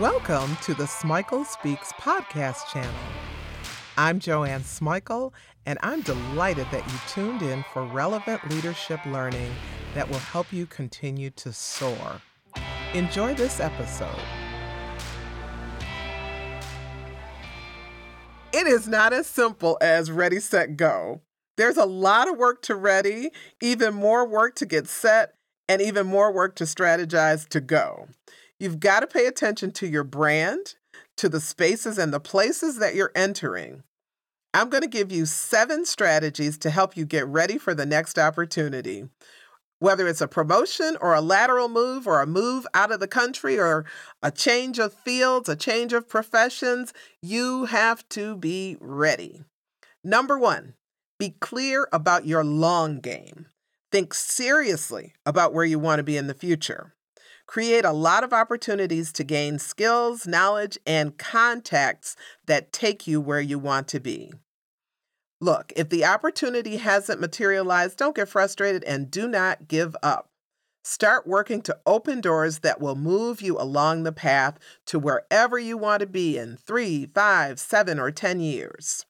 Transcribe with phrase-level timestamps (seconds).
[0.00, 2.90] Welcome to the Smikle Speaks podcast channel.
[3.98, 5.34] I'm Joanne Smikle,
[5.66, 9.52] and I'm delighted that you tuned in for relevant leadership learning
[9.92, 12.22] that will help you continue to soar.
[12.94, 14.08] Enjoy this episode.
[18.54, 21.20] It is not as simple as ready, set, go.
[21.58, 25.34] There's a lot of work to ready, even more work to get set,
[25.68, 28.08] and even more work to strategize to go.
[28.60, 30.74] You've got to pay attention to your brand,
[31.16, 33.82] to the spaces and the places that you're entering.
[34.52, 38.18] I'm going to give you seven strategies to help you get ready for the next
[38.18, 39.08] opportunity.
[39.78, 43.58] Whether it's a promotion or a lateral move or a move out of the country
[43.58, 43.86] or
[44.22, 49.42] a change of fields, a change of professions, you have to be ready.
[50.04, 50.74] Number one,
[51.18, 53.46] be clear about your long game.
[53.90, 56.92] Think seriously about where you want to be in the future.
[57.50, 62.14] Create a lot of opportunities to gain skills, knowledge, and contacts
[62.46, 64.32] that take you where you want to be.
[65.40, 70.30] Look, if the opportunity hasn't materialized, don't get frustrated and do not give up.
[70.84, 75.76] Start working to open doors that will move you along the path to wherever you
[75.76, 79.06] want to be in three, five, seven, or 10 years.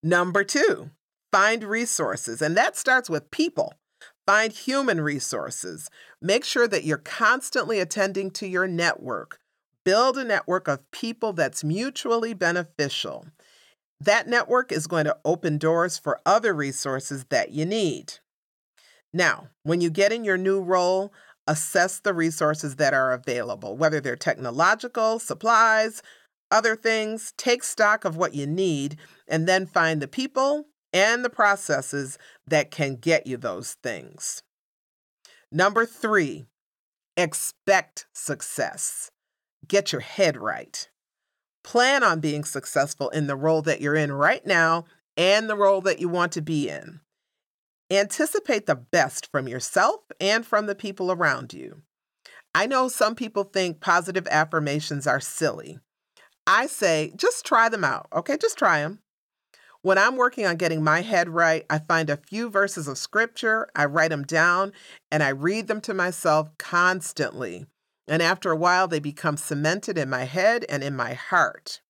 [0.00, 0.90] Number two,
[1.32, 3.74] find resources, and that starts with people.
[4.30, 5.90] Find human resources.
[6.22, 9.40] Make sure that you're constantly attending to your network.
[9.84, 13.26] Build a network of people that's mutually beneficial.
[13.98, 18.20] That network is going to open doors for other resources that you need.
[19.12, 21.12] Now, when you get in your new role,
[21.48, 26.04] assess the resources that are available, whether they're technological, supplies,
[26.52, 27.34] other things.
[27.36, 32.70] Take stock of what you need and then find the people and the processes that
[32.70, 34.42] can get you those things.
[35.52, 36.46] Number three,
[37.16, 39.10] expect success.
[39.66, 40.88] Get your head right.
[41.62, 44.84] Plan on being successful in the role that you're in right now
[45.16, 47.00] and the role that you want to be in.
[47.90, 51.82] Anticipate the best from yourself and from the people around you.
[52.54, 55.78] I know some people think positive affirmations are silly.
[56.46, 58.36] I say just try them out, okay?
[58.36, 59.00] Just try them.
[59.82, 63.66] When I'm working on getting my head right, I find a few verses of scripture,
[63.74, 64.72] I write them down,
[65.10, 67.64] and I read them to myself constantly.
[68.06, 71.80] And after a while, they become cemented in my head and in my heart.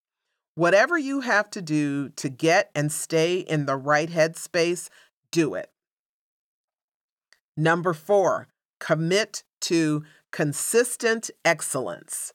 [0.54, 4.88] Whatever you have to do to get and stay in the right headspace,
[5.32, 5.70] do it.
[7.56, 8.46] Number four,
[8.78, 12.32] commit to consistent excellence.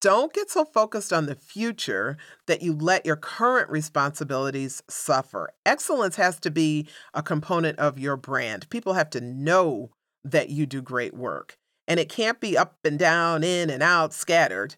[0.00, 5.50] Don't get so focused on the future that you let your current responsibilities suffer.
[5.64, 8.68] Excellence has to be a component of your brand.
[8.68, 9.90] People have to know
[10.22, 11.56] that you do great work,
[11.88, 14.76] and it can't be up and down, in and out, scattered.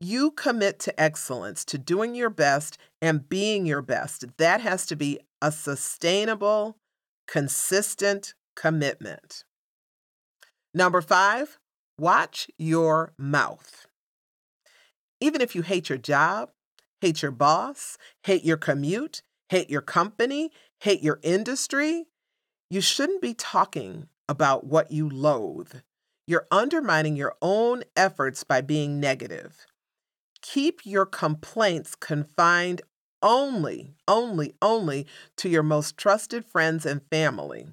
[0.00, 4.24] You commit to excellence, to doing your best and being your best.
[4.36, 6.76] That has to be a sustainable,
[7.28, 9.44] consistent commitment.
[10.74, 11.58] Number five,
[11.98, 13.86] watch your mouth.
[15.20, 16.50] Even if you hate your job,
[17.00, 20.50] hate your boss, hate your commute, hate your company,
[20.80, 22.06] hate your industry,
[22.68, 25.74] you shouldn't be talking about what you loathe.
[26.26, 29.66] You're undermining your own efforts by being negative.
[30.42, 32.82] Keep your complaints confined
[33.22, 35.06] only, only, only
[35.36, 37.68] to your most trusted friends and family.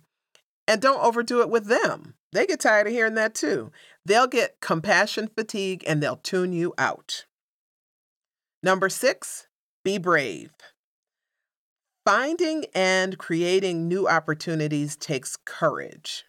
[0.67, 2.13] And don't overdo it with them.
[2.31, 3.71] They get tired of hearing that too.
[4.05, 7.25] They'll get compassion fatigue and they'll tune you out.
[8.63, 9.47] Number six,
[9.83, 10.51] be brave.
[12.05, 16.23] Finding and creating new opportunities takes courage.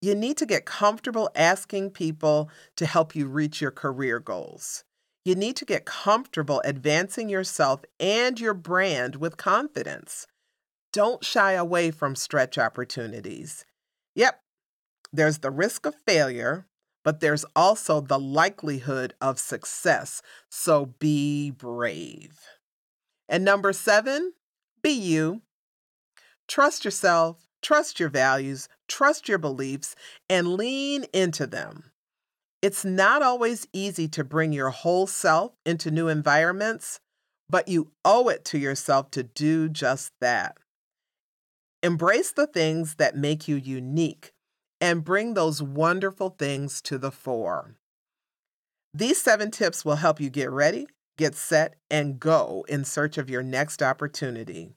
[0.00, 4.84] You need to get comfortable asking people to help you reach your career goals.
[5.24, 10.26] You need to get comfortable advancing yourself and your brand with confidence.
[10.92, 13.64] Don't shy away from stretch opportunities.
[14.14, 14.40] Yep,
[15.12, 16.66] there's the risk of failure,
[17.04, 20.22] but there's also the likelihood of success.
[20.48, 22.38] So be brave.
[23.28, 24.32] And number seven,
[24.82, 25.42] be you.
[26.48, 29.94] Trust yourself, trust your values, trust your beliefs,
[30.28, 31.92] and lean into them.
[32.60, 37.00] It's not always easy to bring your whole self into new environments,
[37.48, 40.58] but you owe it to yourself to do just that.
[41.82, 44.32] Embrace the things that make you unique
[44.82, 47.76] and bring those wonderful things to the fore.
[48.92, 53.30] These seven tips will help you get ready, get set, and go in search of
[53.30, 54.74] your next opportunity.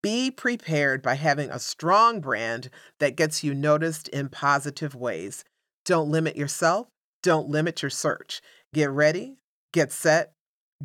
[0.00, 5.44] Be prepared by having a strong brand that gets you noticed in positive ways.
[5.84, 6.86] Don't limit yourself,
[7.22, 8.40] Don't limit your search.
[8.72, 9.38] Get ready,
[9.72, 10.32] get set,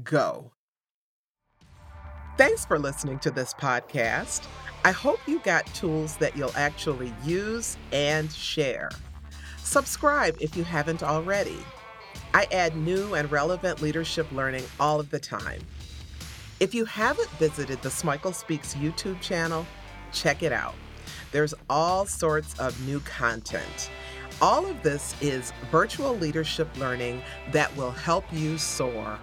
[0.03, 0.54] go.
[2.37, 4.45] Thanks for listening to this podcast.
[4.83, 8.89] I hope you got tools that you'll actually use and share.
[9.59, 11.59] Subscribe if you haven't already.
[12.33, 15.61] I add new and relevant leadership learning all of the time.
[16.59, 19.65] If you haven't visited the Smikle Speaks YouTube channel,
[20.11, 20.75] check it out.
[21.31, 23.89] There's all sorts of new content.
[24.41, 27.21] All of this is virtual leadership learning
[27.53, 29.17] that will help you soar.